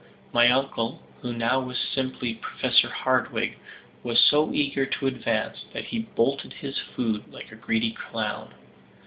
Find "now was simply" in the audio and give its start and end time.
1.31-2.33